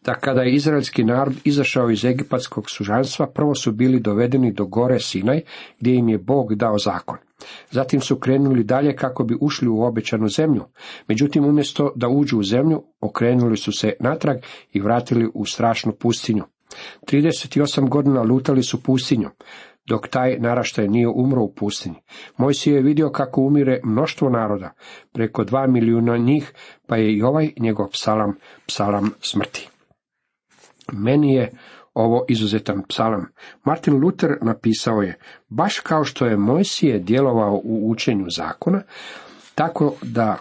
da 0.01 0.13
kada 0.13 0.41
je 0.41 0.53
izraelski 0.53 1.03
narod 1.03 1.33
izašao 1.43 1.89
iz 1.89 2.05
egipatskog 2.05 2.69
sužanstva, 2.69 3.27
prvo 3.27 3.55
su 3.55 3.71
bili 3.71 3.99
dovedeni 3.99 4.51
do 4.51 4.65
gore 4.65 4.99
Sinaj, 4.99 5.41
gdje 5.79 5.95
im 5.95 6.09
je 6.09 6.17
Bog 6.17 6.55
dao 6.55 6.77
zakon. 6.77 7.17
Zatim 7.71 8.01
su 8.01 8.15
krenuli 8.15 8.63
dalje 8.63 8.95
kako 8.95 9.23
bi 9.23 9.37
ušli 9.41 9.67
u 9.67 9.81
obećanu 9.81 10.27
zemlju. 10.29 10.63
Međutim, 11.07 11.45
umjesto 11.45 11.91
da 11.95 12.07
uđu 12.07 12.39
u 12.39 12.43
zemlju, 12.43 12.83
okrenuli 13.01 13.57
su 13.57 13.71
se 13.71 13.93
natrag 13.99 14.37
i 14.73 14.79
vratili 14.79 15.29
u 15.33 15.45
strašnu 15.45 15.91
pustinju. 15.91 16.43
38 17.07 17.89
godina 17.89 18.21
lutali 18.21 18.63
su 18.63 18.83
pustinju, 18.83 19.29
dok 19.87 20.07
taj 20.07 20.37
naraštaj 20.39 20.87
nije 20.87 21.07
umro 21.07 21.41
u 21.41 21.53
pustinji. 21.53 21.95
si 22.53 22.71
je 22.71 22.81
vidio 22.81 23.09
kako 23.09 23.41
umire 23.41 23.81
mnoštvo 23.83 24.29
naroda, 24.29 24.73
preko 25.11 25.43
dva 25.43 25.67
milijuna 25.67 26.17
njih, 26.17 26.53
pa 26.87 26.97
je 26.97 27.13
i 27.13 27.21
ovaj 27.21 27.49
njegov 27.59 27.87
psalam, 27.89 28.35
psalam 28.67 29.11
smrti. 29.21 29.70
Meni 30.91 31.33
je 31.33 31.51
ovo 31.93 32.25
izuzetan 32.29 32.83
psalam. 32.87 33.25
Martin 33.63 33.93
Luther 33.93 34.37
napisao 34.41 35.01
je, 35.01 35.17
baš 35.49 35.79
kao 35.79 36.03
što 36.03 36.25
je 36.25 36.37
Mojsije 36.37 36.99
djelovao 36.99 37.61
u 37.63 37.89
učenju 37.91 38.25
zakona, 38.29 38.81
tako 39.55 39.93
da 40.01 40.37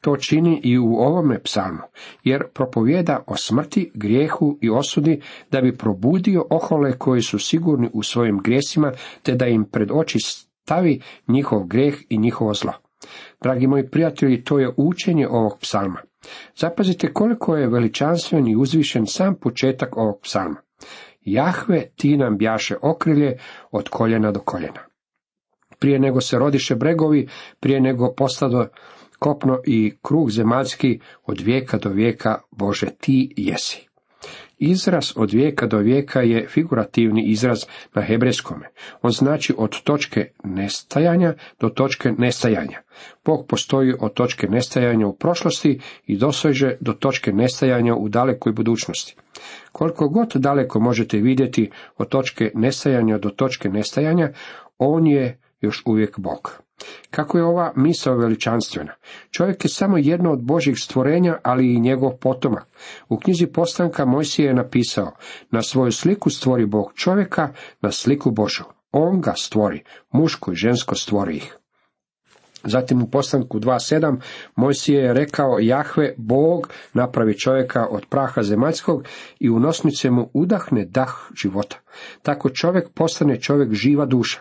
to 0.00 0.16
čini 0.16 0.60
i 0.64 0.78
u 0.78 0.94
ovome 0.94 1.42
psalmu, 1.42 1.82
jer 2.24 2.42
propovjeda 2.54 3.24
o 3.26 3.36
smrti, 3.36 3.90
grijehu 3.94 4.58
i 4.60 4.70
osudi 4.70 5.20
da 5.50 5.60
bi 5.60 5.76
probudio 5.76 6.46
ohole 6.50 6.98
koji 6.98 7.22
su 7.22 7.38
sigurni 7.38 7.90
u 7.92 8.02
svojim 8.02 8.38
grijesima, 8.38 8.92
te 9.22 9.34
da 9.34 9.46
im 9.46 9.64
pred 9.64 9.90
oči 9.92 10.18
stavi 10.20 11.00
njihov 11.28 11.64
grijeh 11.64 11.94
i 12.08 12.18
njihovo 12.18 12.54
zlo. 12.54 12.72
Dragi 13.42 13.66
moji 13.66 13.90
prijatelji, 13.90 14.44
to 14.44 14.58
je 14.58 14.74
učenje 14.76 15.28
ovog 15.28 15.58
psalma. 15.60 16.00
Zapazite 16.56 17.12
koliko 17.12 17.56
je 17.56 17.68
veličanstven 17.68 18.48
i 18.48 18.56
uzvišen 18.56 19.06
sam 19.06 19.34
početak 19.34 19.96
ovog 19.96 20.20
psalma. 20.22 20.60
Jahve, 21.20 21.90
ti 21.96 22.16
nam 22.16 22.38
bjaše 22.38 22.76
okrilje 22.82 23.38
od 23.70 23.88
koljena 23.88 24.32
do 24.32 24.40
koljena. 24.40 24.80
Prije 25.78 25.98
nego 25.98 26.20
se 26.20 26.38
rodiše 26.38 26.74
bregovi, 26.74 27.28
prije 27.60 27.80
nego 27.80 28.14
postado 28.16 28.66
kopno 29.18 29.60
i 29.66 29.92
krug 30.02 30.30
zemaljski, 30.30 31.00
od 31.26 31.40
vijeka 31.40 31.78
do 31.78 31.90
vijeka, 31.90 32.40
Bože, 32.50 32.86
ti 33.00 33.34
jesi. 33.36 33.89
Izraz 34.62 35.12
od 35.16 35.32
vijeka 35.32 35.66
do 35.66 35.78
vijeka 35.78 36.20
je 36.20 36.46
figurativni 36.48 37.24
izraz 37.26 37.64
na 37.94 38.02
hebrejskome. 38.02 38.68
On 39.02 39.10
znači 39.10 39.54
od 39.58 39.82
točke 39.82 40.30
nestajanja 40.44 41.34
do 41.60 41.68
točke 41.68 42.12
nestajanja. 42.18 42.78
Bog 43.24 43.46
postoji 43.48 43.94
od 44.00 44.14
točke 44.14 44.46
nestajanja 44.46 45.06
u 45.06 45.16
prošlosti 45.16 45.80
i 46.06 46.16
doseže 46.16 46.76
do 46.80 46.92
točke 46.92 47.32
nestajanja 47.32 47.94
u 47.94 48.08
dalekoj 48.08 48.52
budućnosti. 48.52 49.16
Koliko 49.72 50.08
god 50.08 50.32
daleko 50.34 50.80
možete 50.80 51.18
vidjeti 51.18 51.70
od 51.96 52.08
točke 52.08 52.50
nestajanja 52.54 53.18
do 53.18 53.30
točke 53.30 53.68
nestajanja, 53.68 54.32
on 54.78 55.06
je 55.06 55.38
još 55.60 55.82
uvijek 55.86 56.18
Bog. 56.18 56.62
Kako 57.10 57.38
je 57.38 57.44
ova 57.44 57.72
misao 57.76 58.16
veličanstvena? 58.16 58.92
Čovjek 59.30 59.64
je 59.64 59.68
samo 59.68 59.98
jedno 59.98 60.32
od 60.32 60.42
Božih 60.42 60.78
stvorenja, 60.78 61.38
ali 61.42 61.74
i 61.74 61.80
njegov 61.80 62.16
potomak. 62.16 62.66
U 63.08 63.18
knjizi 63.18 63.46
Postanka 63.46 64.04
Mojsije 64.04 64.46
je 64.46 64.54
napisao, 64.54 65.12
na 65.50 65.62
svoju 65.62 65.92
sliku 65.92 66.30
stvori 66.30 66.66
Bog 66.66 66.92
čovjeka, 66.94 67.48
na 67.80 67.90
sliku 67.90 68.30
Božu. 68.30 68.64
On 68.92 69.20
ga 69.20 69.32
stvori, 69.36 69.84
muško 70.12 70.52
i 70.52 70.56
žensko 70.56 70.94
stvori 70.94 71.36
ih. 71.36 71.59
Zatim 72.64 73.02
u 73.02 73.10
postanku 73.10 73.60
2.7 73.60 74.20
Mojsije 74.56 75.02
je 75.02 75.14
rekao 75.14 75.58
Jahve, 75.60 76.14
Bog 76.16 76.68
napravi 76.92 77.38
čovjeka 77.38 77.86
od 77.90 78.06
praha 78.06 78.42
zemaljskog 78.42 79.04
i 79.40 79.50
u 79.50 79.60
nosnice 79.60 80.10
mu 80.10 80.30
udahne 80.34 80.84
dah 80.84 81.14
života. 81.42 81.76
Tako 82.22 82.50
čovjek 82.50 82.88
postane 82.94 83.40
čovjek 83.40 83.72
živa 83.72 84.06
duša. 84.06 84.40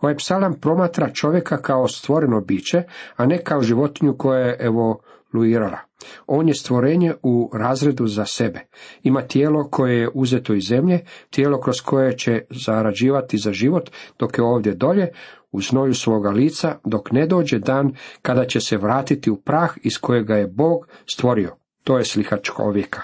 Ovaj 0.00 0.16
psalam 0.16 0.54
promatra 0.60 1.10
čovjeka 1.12 1.56
kao 1.56 1.88
stvoreno 1.88 2.40
biće, 2.40 2.82
a 3.16 3.26
ne 3.26 3.44
kao 3.44 3.62
životinju 3.62 4.16
koja 4.18 4.38
je 4.38 4.56
evoluirala. 4.60 5.78
On 6.26 6.48
je 6.48 6.54
stvorenje 6.54 7.14
u 7.22 7.50
razredu 7.54 8.06
za 8.06 8.24
sebe. 8.24 8.60
Ima 9.02 9.22
tijelo 9.22 9.68
koje 9.70 10.00
je 10.00 10.10
uzeto 10.14 10.54
iz 10.54 10.64
zemlje, 10.68 11.00
tijelo 11.30 11.60
kroz 11.60 11.80
koje 11.80 12.16
će 12.16 12.42
zarađivati 12.50 13.38
za 13.38 13.52
život, 13.52 13.90
dok 14.18 14.38
je 14.38 14.44
ovdje 14.44 14.74
dolje, 14.74 15.08
u 15.52 15.60
znoju 15.60 15.94
svoga 15.94 16.30
lica, 16.30 16.78
dok 16.84 17.12
ne 17.12 17.26
dođe 17.26 17.58
dan 17.58 17.92
kada 18.22 18.44
će 18.44 18.60
se 18.60 18.76
vratiti 18.76 19.30
u 19.30 19.36
prah 19.36 19.74
iz 19.82 19.98
kojega 19.98 20.34
je 20.34 20.46
Bog 20.46 20.86
stvorio. 21.12 21.56
To 21.84 21.98
je 21.98 22.04
slika 22.04 22.36
čovjeka. 22.36 23.02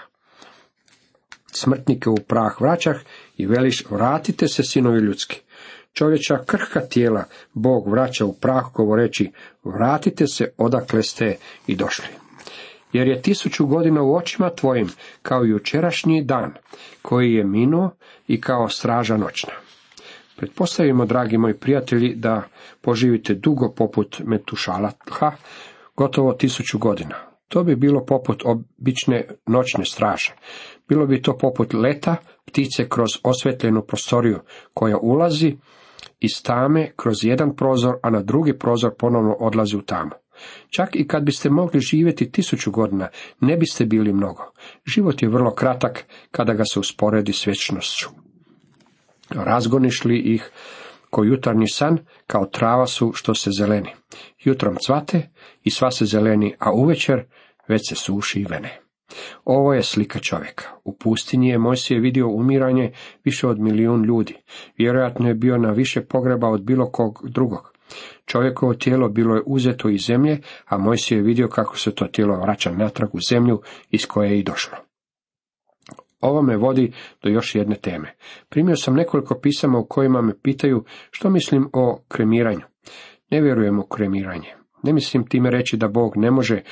Smrtnike 1.46 2.10
u 2.10 2.16
prah 2.16 2.60
vraćah 2.60 2.96
i 3.36 3.46
veliš, 3.46 3.84
vratite 3.90 4.48
se, 4.48 4.62
sinovi 4.62 5.00
ljudski. 5.00 5.40
Čovječa 5.92 6.44
krhka 6.46 6.80
tijela 6.80 7.24
Bog 7.52 7.88
vraća 7.88 8.24
u 8.24 8.32
prah 8.32 8.64
govoreći, 8.74 9.32
vratite 9.64 10.26
se 10.26 10.52
odakle 10.58 11.02
ste 11.02 11.36
i 11.66 11.76
došli. 11.76 12.06
Jer 12.92 13.08
je 13.08 13.22
tisuću 13.22 13.66
godina 13.66 14.02
u 14.02 14.16
očima 14.16 14.50
tvojim, 14.50 14.88
kao 15.22 15.44
jučerašnji 15.44 16.22
dan, 16.22 16.54
koji 17.02 17.32
je 17.32 17.44
minuo 17.44 17.90
i 18.26 18.40
kao 18.40 18.68
straža 18.68 19.16
noćna. 19.16 19.52
Pretpostavimo, 20.36 21.06
dragi 21.06 21.38
moji 21.38 21.54
prijatelji, 21.54 22.14
da 22.14 22.42
poživite 22.80 23.34
dugo 23.34 23.74
poput 23.76 24.20
Metušalaha, 24.24 25.32
gotovo 25.96 26.32
tisuću 26.32 26.78
godina. 26.78 27.14
To 27.48 27.64
bi 27.64 27.76
bilo 27.76 28.04
poput 28.04 28.42
obične 28.44 29.28
noćne 29.46 29.84
straže. 29.84 30.34
Bilo 30.88 31.06
bi 31.06 31.22
to 31.22 31.38
poput 31.38 31.74
leta 31.74 32.16
ptice 32.46 32.88
kroz 32.88 33.10
osvetljenu 33.22 33.82
prostoriju, 33.82 34.38
koja 34.74 34.98
ulazi 34.98 35.56
iz 36.20 36.42
tame 36.42 36.92
kroz 36.96 37.24
jedan 37.24 37.56
prozor, 37.56 37.94
a 38.02 38.10
na 38.10 38.22
drugi 38.22 38.58
prozor 38.58 38.90
ponovno 38.98 39.36
odlazi 39.40 39.76
u 39.76 39.82
tamu. 39.82 40.10
Čak 40.70 40.96
i 40.96 41.06
kad 41.08 41.24
biste 41.24 41.50
mogli 41.50 41.80
živjeti 41.80 42.30
tisuću 42.30 42.70
godina, 42.70 43.08
ne 43.40 43.56
biste 43.56 43.84
bili 43.84 44.12
mnogo. 44.12 44.52
Život 44.94 45.22
je 45.22 45.28
vrlo 45.28 45.54
kratak 45.54 46.04
kada 46.30 46.54
ga 46.54 46.64
se 46.64 46.80
usporedi 46.80 47.32
s 47.32 47.46
vječnošću. 47.46 48.23
Razgoniš 49.30 50.04
li 50.04 50.18
ih 50.18 50.50
ko 51.10 51.24
jutarnji 51.24 51.68
san, 51.68 51.98
kao 52.26 52.46
trava 52.46 52.86
su 52.86 53.12
što 53.14 53.34
se 53.34 53.50
zeleni. 53.58 53.90
Jutrom 54.44 54.76
cvate 54.86 55.30
i 55.62 55.70
sva 55.70 55.90
se 55.90 56.04
zeleni, 56.04 56.54
a 56.58 56.72
uvečer 56.72 57.24
već 57.68 57.88
se 57.88 57.94
suši 57.94 58.40
i 58.40 58.46
vene. 58.50 58.80
Ovo 59.44 59.74
je 59.74 59.82
slika 59.82 60.18
čovjeka. 60.18 60.64
U 60.84 60.96
pustinji 60.98 61.48
je 61.48 61.58
Mojsije 61.58 62.00
vidio 62.00 62.28
umiranje 62.28 62.92
više 63.24 63.46
od 63.46 63.58
milijun 63.58 64.04
ljudi. 64.04 64.34
Vjerojatno 64.78 65.28
je 65.28 65.34
bio 65.34 65.58
na 65.58 65.70
više 65.70 66.00
pogreba 66.00 66.48
od 66.48 66.62
bilo 66.62 66.90
kog 66.90 67.20
drugog. 67.28 67.72
Čovjekovo 68.26 68.74
tijelo 68.74 69.08
bilo 69.08 69.34
je 69.34 69.42
uzeto 69.46 69.88
iz 69.88 70.00
zemlje, 70.06 70.38
a 70.66 70.78
Mojsije 70.78 71.18
je 71.18 71.22
vidio 71.22 71.48
kako 71.48 71.78
se 71.78 71.94
to 71.94 72.06
tijelo 72.06 72.40
vraća 72.40 72.70
natrag 72.70 73.14
u 73.14 73.18
zemlju 73.30 73.60
iz 73.90 74.06
koje 74.06 74.30
je 74.30 74.38
i 74.38 74.42
došlo. 74.42 74.76
Ovo 76.24 76.42
me 76.42 76.56
vodi 76.56 76.92
do 77.22 77.28
još 77.28 77.54
jedne 77.54 77.76
teme. 77.76 78.14
Primio 78.48 78.76
sam 78.76 78.94
nekoliko 78.94 79.38
pisama 79.42 79.78
u 79.78 79.86
kojima 79.86 80.22
me 80.22 80.32
pitaju 80.42 80.84
što 81.10 81.30
mislim 81.30 81.68
o 81.72 82.00
kremiranju. 82.08 82.64
Ne 83.30 83.40
vjerujem 83.40 83.78
u 83.78 83.86
kremiranje. 83.86 84.54
Ne 84.82 84.92
mislim 84.92 85.26
time 85.26 85.50
reći 85.50 85.76
da 85.76 85.88
Bog 85.88 86.12
ne 86.16 86.30
može 86.30 86.62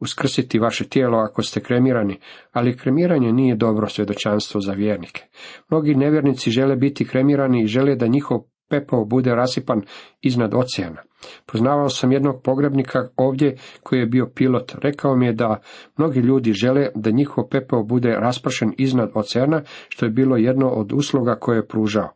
uskrsiti 0.00 0.58
vaše 0.58 0.88
tijelo 0.88 1.18
ako 1.18 1.42
ste 1.42 1.60
kremirani, 1.60 2.18
ali 2.52 2.76
kremiranje 2.76 3.32
nije 3.32 3.56
dobro 3.56 3.88
svjedočanstvo 3.88 4.60
za 4.60 4.72
vjernike. 4.72 5.22
Mnogi 5.70 5.94
nevjernici 5.94 6.50
žele 6.50 6.76
biti 6.76 7.04
kremirani 7.04 7.62
i 7.62 7.66
žele 7.66 7.96
da 7.96 8.06
njihov 8.06 8.40
pepeo 8.70 9.04
bude 9.04 9.34
rasipan 9.34 9.82
iznad 10.22 10.54
oceana. 10.54 11.02
Poznavao 11.46 11.88
sam 11.88 12.12
jednog 12.12 12.42
pogrebnika 12.42 13.08
ovdje 13.16 13.56
koji 13.82 13.98
je 14.00 14.06
bio 14.06 14.30
pilot. 14.34 14.74
Rekao 14.82 15.16
mi 15.16 15.26
je 15.26 15.32
da 15.32 15.60
mnogi 15.96 16.20
ljudi 16.20 16.52
žele 16.52 16.88
da 16.94 17.10
njihov 17.10 17.48
pepeo 17.48 17.82
bude 17.82 18.08
raspršen 18.08 18.72
iznad 18.78 19.10
oceana, 19.14 19.62
što 19.88 20.06
je 20.06 20.10
bilo 20.10 20.36
jedno 20.36 20.68
od 20.68 20.92
usluga 20.92 21.34
koje 21.34 21.56
je 21.56 21.66
pružao. 21.66 22.08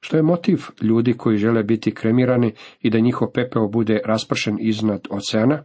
Što 0.00 0.16
je 0.16 0.22
motiv 0.22 0.62
ljudi 0.82 1.12
koji 1.12 1.36
žele 1.36 1.62
biti 1.62 1.94
kremirani 1.94 2.52
i 2.80 2.90
da 2.90 2.98
njihov 2.98 3.28
pepeo 3.34 3.68
bude 3.68 4.00
raspršen 4.04 4.56
iznad 4.60 5.00
oceana? 5.10 5.64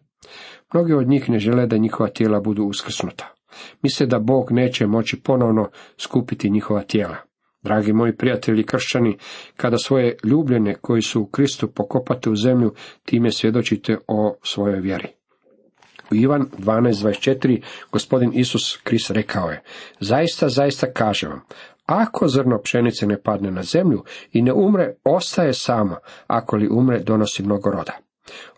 Mnogi 0.74 0.94
od 0.94 1.08
njih 1.08 1.30
ne 1.30 1.40
žele 1.40 1.68
da 1.68 1.78
njihova 1.78 2.10
tijela 2.10 2.40
budu 2.40 2.64
uskrsnuta. 2.64 3.34
Misle 3.82 4.06
da 4.06 4.20
Bog 4.20 4.52
neće 4.52 4.88
moći 4.88 5.22
ponovno 5.22 5.70
skupiti 5.98 6.50
njihova 6.50 6.82
tijela. 6.82 7.16
Dragi 7.65 7.93
moji 7.93 8.15
prijatelji 8.15 8.63
kršćani, 8.63 9.17
kada 9.58 9.78
svoje 9.78 10.17
ljubljene 10.23 10.75
koji 10.75 11.01
su 11.01 11.21
u 11.21 11.25
Kristu 11.25 11.67
pokopate 11.67 12.30
u 12.30 12.36
zemlju, 12.36 12.73
time 13.06 13.32
svjedočite 13.32 13.97
o 14.08 14.36
svojoj 14.43 14.80
vjeri. 14.80 15.08
U 16.12 16.15
Ivan 16.15 16.45
12.24 16.58 17.62
gospodin 17.91 18.32
Isus 18.34 18.78
Krist 18.84 19.12
rekao 19.12 19.49
je, 19.49 19.62
zaista, 19.99 20.49
zaista 20.49 20.91
kažem 20.91 21.30
vam, 21.30 21.41
ako 21.86 22.28
zrno 22.28 22.62
pšenice 22.62 23.08
ne 23.08 23.21
padne 23.21 23.51
na 23.51 23.63
zemlju 23.63 24.04
i 24.32 24.41
ne 24.41 24.54
umre, 24.54 24.95
ostaje 25.04 25.54
samo, 25.54 25.97
ako 26.28 26.56
li 26.56 26.69
umre, 26.71 26.99
donosi 26.99 27.43
mnogo 27.43 27.71
roda. 27.71 27.97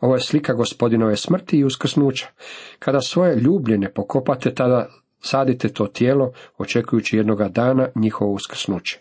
Ovo 0.02 0.16
je 0.16 0.22
slika 0.22 0.54
gospodinove 0.54 1.16
smrti 1.16 1.58
i 1.58 1.64
uskrsnuća. 1.64 2.28
Kada 2.80 3.02
svoje 3.02 3.36
ljubljene 3.36 3.94
pokopate, 3.94 4.54
tada 4.54 4.90
sadite 5.20 5.70
to 5.70 5.88
tijelo, 5.88 6.32
očekujući 6.58 7.18
jednoga 7.18 7.48
dana 7.48 7.88
njihovo 7.96 8.32
uskrsnuće. 8.32 9.00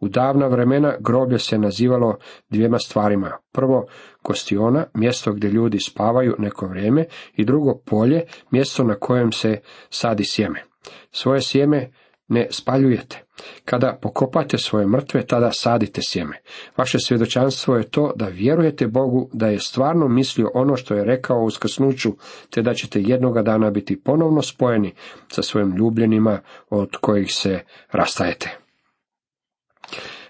U 0.00 0.08
davna 0.08 0.46
vremena 0.46 0.94
groblje 1.00 1.38
se 1.38 1.58
nazivalo 1.58 2.18
dvijema 2.48 2.78
stvarima. 2.78 3.38
Prvo, 3.52 3.86
kostiona, 4.22 4.86
mjesto 4.94 5.32
gdje 5.32 5.48
ljudi 5.48 5.78
spavaju 5.80 6.34
neko 6.38 6.66
vrijeme, 6.66 7.04
i 7.36 7.44
drugo, 7.44 7.78
polje, 7.86 8.22
mjesto 8.50 8.84
na 8.84 8.94
kojem 8.94 9.32
se 9.32 9.60
sadi 9.90 10.24
sjeme. 10.24 10.64
Svoje 11.10 11.42
sjeme 11.42 11.90
ne 12.28 12.46
spaljujete. 12.50 13.24
Kada 13.64 13.98
pokopate 14.02 14.58
svoje 14.58 14.86
mrtve, 14.86 15.26
tada 15.26 15.52
sadite 15.52 16.00
sjeme. 16.04 16.40
Vaše 16.76 16.98
svjedočanstvo 16.98 17.76
je 17.76 17.90
to 17.90 18.12
da 18.16 18.26
vjerujete 18.26 18.86
Bogu 18.86 19.30
da 19.32 19.46
je 19.46 19.60
stvarno 19.60 20.08
mislio 20.08 20.50
ono 20.54 20.76
što 20.76 20.94
je 20.94 21.04
rekao 21.04 21.40
u 21.40 21.44
uskrsnuću, 21.44 22.12
te 22.50 22.62
da 22.62 22.74
ćete 22.74 23.00
jednoga 23.00 23.42
dana 23.42 23.70
biti 23.70 24.00
ponovno 24.00 24.42
spojeni 24.42 24.94
sa 25.28 25.42
svojim 25.42 25.76
ljubljenima 25.76 26.40
od 26.70 26.96
kojih 27.00 27.32
se 27.32 27.60
rastajete. 27.92 28.58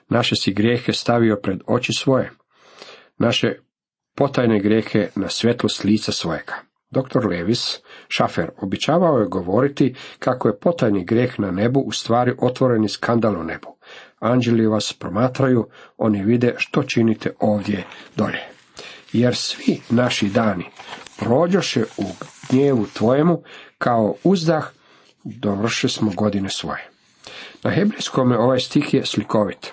Naše 0.09 0.37
si 0.37 0.52
grijehe 0.52 0.92
stavio 0.92 1.40
pred 1.42 1.61
oči 1.66 1.92
svoje, 1.92 2.30
naše 3.18 3.59
potajne 4.14 4.61
grijehe 4.61 5.09
na 5.14 5.28
svjetlost 5.28 5.85
lica 5.85 6.12
svojega. 6.12 6.54
Dr. 6.94 7.26
Levis 7.30 7.80
Šafer 8.09 8.50
običavao 8.57 9.18
je 9.18 9.28
govoriti 9.28 9.94
kako 10.18 10.48
je 10.48 10.59
potajni 10.59 11.04
grijeh 11.04 11.40
na 11.40 11.50
nebu 11.50 11.80
u 11.80 11.92
stvari 11.92 12.35
otvoreni 12.38 12.88
skandal 12.88 13.40
u 13.40 13.44
nebu. 13.44 13.76
Anđeli 14.20 14.66
vas 14.66 14.92
promatraju, 14.92 15.66
oni 15.98 16.22
vide 16.22 16.54
što 16.57 16.83
činite 16.83 17.33
ovdje 17.40 17.85
dolje. 18.16 18.42
Jer 19.12 19.37
svi 19.37 19.80
naši 19.90 20.28
dani 20.28 20.64
prođoše 21.18 21.85
u 21.96 22.04
gnjevu 22.50 22.87
tvojemu 22.87 23.42
kao 23.78 24.14
uzdah, 24.24 24.70
dovrše 25.24 25.88
smo 25.88 26.11
godine 26.11 26.50
svoje. 26.50 26.90
Na 27.62 27.70
hebrejskom 27.70 28.33
ovaj 28.33 28.61
stih 28.61 28.94
je 28.94 29.07
slikovit. 29.07 29.72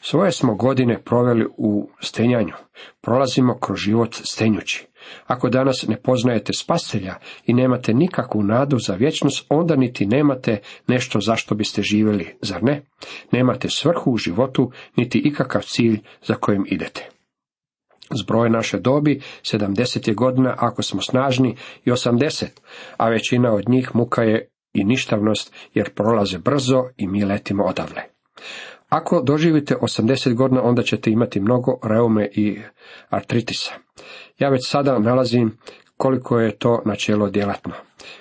Svoje 0.00 0.32
smo 0.32 0.54
godine 0.54 1.02
proveli 1.02 1.46
u 1.56 1.90
stenjanju, 2.00 2.54
prolazimo 3.00 3.58
kroz 3.58 3.78
život 3.78 4.14
stenjući. 4.14 4.86
Ako 5.26 5.48
danas 5.48 5.84
ne 5.88 5.96
poznajete 5.96 6.52
spastelja 6.52 7.14
i 7.46 7.54
nemate 7.54 7.94
nikakvu 7.94 8.42
nadu 8.42 8.78
za 8.78 8.94
vječnost, 8.94 9.46
onda 9.48 9.76
niti 9.76 10.06
nemate 10.06 10.58
nešto 10.86 11.20
zašto 11.20 11.54
biste 11.54 11.82
živjeli, 11.82 12.36
zar 12.40 12.62
ne? 12.62 12.82
Nemate 13.32 13.68
svrhu 13.70 14.12
u 14.12 14.16
životu, 14.16 14.70
niti 14.96 15.18
ikakav 15.18 15.62
cilj 15.62 16.00
za 16.22 16.34
kojim 16.34 16.66
idete. 16.68 17.08
Zbroj 18.10 18.50
naše 18.50 18.78
dobi, 18.78 19.20
70 19.42 20.08
je 20.08 20.14
godina 20.14 20.54
ako 20.58 20.82
smo 20.82 21.02
snažni 21.02 21.56
i 21.84 21.90
80, 21.90 22.46
a 22.96 23.08
većina 23.08 23.52
od 23.52 23.68
njih 23.68 23.90
muka 23.94 24.22
je 24.22 24.48
i 24.72 24.84
ništavnost, 24.84 25.54
jer 25.74 25.94
prolaze 25.94 26.38
brzo 26.38 26.84
i 26.96 27.06
mi 27.06 27.24
letimo 27.24 27.64
odavle. 27.64 28.02
Ako 28.88 29.22
doživite 29.22 29.76
80 29.76 30.34
godina, 30.34 30.62
onda 30.62 30.82
ćete 30.82 31.10
imati 31.10 31.40
mnogo 31.40 31.78
reume 31.82 32.28
i 32.32 32.58
artritisa. 33.08 33.72
Ja 34.38 34.48
već 34.48 34.60
sada 34.68 34.98
nalazim 34.98 35.58
koliko 35.96 36.38
je 36.38 36.56
to 36.56 36.82
načelo 36.84 37.30
djelatno. 37.30 37.72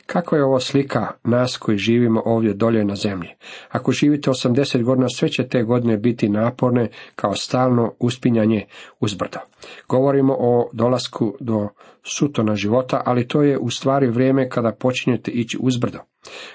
Kako 0.05 0.36
je 0.36 0.43
ovo 0.43 0.59
slika 0.59 1.07
nas 1.23 1.57
koji 1.57 1.77
živimo 1.77 2.21
ovdje 2.25 2.53
dolje 2.53 2.86
na 2.86 2.95
zemlji? 2.95 3.29
Ako 3.69 3.91
živite 3.91 4.29
80 4.29 4.83
godina, 4.83 5.07
sve 5.09 5.29
će 5.29 5.47
te 5.47 5.63
godine 5.63 5.97
biti 5.97 6.29
naporne 6.29 6.89
kao 7.15 7.36
stalno 7.36 7.93
uspinjanje 7.99 8.65
uzbrdo. 8.99 9.39
Govorimo 9.88 10.36
o 10.39 10.69
dolasku 10.73 11.36
do 11.39 11.67
sutona 12.03 12.55
života, 12.55 13.01
ali 13.05 13.27
to 13.27 13.41
je 13.41 13.57
u 13.57 13.69
stvari 13.69 14.07
vrijeme 14.07 14.49
kada 14.49 14.71
počinjete 14.71 15.31
ići 15.31 15.57
uzbrdo. 15.62 15.99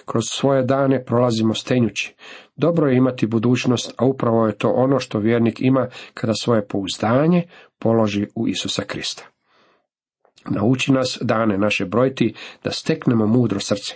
Kroz 0.05 0.25
svoje 0.29 0.63
dane 0.63 1.05
prolazimo 1.05 1.55
stenjući. 1.55 2.15
Dobro 2.57 2.89
je 2.89 2.97
imati 2.97 3.27
budućnost, 3.27 3.95
a 3.97 4.05
upravo 4.05 4.47
je 4.47 4.59
to 4.59 4.69
ono 4.69 4.99
što 4.99 5.19
vjernik 5.19 5.61
ima 5.61 5.89
kada 6.15 6.33
svoje 6.35 6.67
pouzdanje 6.67 7.43
položi 7.79 8.27
u 8.35 8.49
Isusa 8.49 8.83
Krista. 8.83 9.38
Nauči 10.51 10.93
nas 10.93 11.19
dane 11.21 11.59
naše 11.59 11.85
brojiti 11.85 12.35
da 12.65 12.71
steknemo 12.71 13.27
mudro 13.27 13.61
srce. 13.61 13.95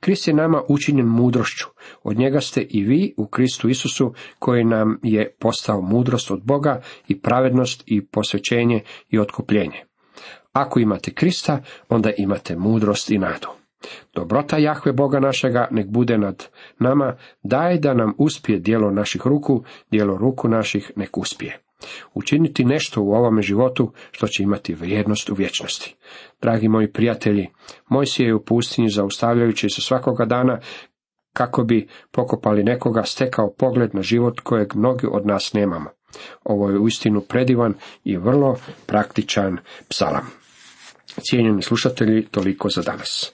Krist 0.00 0.28
je 0.28 0.34
nama 0.34 0.62
učinjen 0.68 1.06
mudrošću. 1.06 1.66
Od 2.02 2.18
njega 2.18 2.40
ste 2.40 2.66
i 2.70 2.82
vi 2.82 3.14
u 3.16 3.26
Kristu 3.26 3.68
Isusu 3.68 4.14
koji 4.38 4.64
nam 4.64 4.98
je 5.02 5.34
postao 5.38 5.80
mudrost 5.80 6.30
od 6.30 6.42
Boga 6.44 6.82
i 7.08 7.20
pravednost 7.20 7.82
i 7.86 8.06
posvećenje 8.06 8.80
i 9.10 9.18
otkupljenje. 9.18 9.84
Ako 10.52 10.80
imate 10.80 11.10
Krista, 11.10 11.62
onda 11.88 12.10
imate 12.18 12.56
mudrost 12.56 13.10
i 13.10 13.18
nadu. 13.18 13.48
Dobrota 14.14 14.58
Jahve 14.58 14.92
Boga 14.92 15.20
našega 15.20 15.68
nek 15.70 15.86
bude 15.86 16.18
nad 16.18 16.46
nama, 16.78 17.16
daj 17.42 17.78
da 17.78 17.94
nam 17.94 18.14
uspije 18.18 18.58
dijelo 18.58 18.90
naših 18.90 19.22
ruku, 19.24 19.64
dijelo 19.90 20.16
ruku 20.16 20.48
naših 20.48 20.92
nek 20.96 21.18
uspije. 21.18 21.63
Učiniti 22.14 22.64
nešto 22.64 23.02
u 23.02 23.12
ovome 23.12 23.42
životu 23.42 23.92
što 24.10 24.26
će 24.26 24.42
imati 24.42 24.74
vrijednost 24.74 25.30
u 25.30 25.34
vječnosti. 25.34 25.96
Dragi 26.42 26.68
moji 26.68 26.92
prijatelji, 26.92 27.48
moj 27.88 28.06
si 28.06 28.22
je 28.22 28.34
u 28.34 28.44
pustinji 28.44 28.88
zaustavljajući 28.88 29.68
se 29.70 29.80
svakoga 29.80 30.24
dana 30.24 30.60
kako 31.32 31.64
bi 31.64 31.88
pokopali 32.10 32.64
nekoga 32.64 33.02
stekao 33.02 33.54
pogled 33.58 33.94
na 33.94 34.02
život 34.02 34.40
kojeg 34.40 34.74
mnogi 34.74 35.06
od 35.10 35.26
nas 35.26 35.52
nemamo. 35.52 35.90
Ovo 36.44 36.70
je 36.70 36.78
uistinu 36.78 37.20
predivan 37.20 37.74
i 38.04 38.16
vrlo 38.16 38.56
praktičan 38.86 39.58
psalam. 39.88 40.26
Cijenjeni 41.20 41.62
slušatelji, 41.62 42.26
toliko 42.26 42.68
za 42.68 42.82
danas. 42.82 43.33